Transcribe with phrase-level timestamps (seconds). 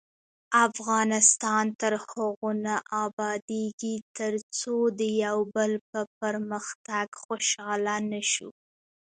[0.67, 8.49] افغانستان تر هغو نه ابادیږي، ترڅو د یو بل په پرمختګ خوشحاله نشو.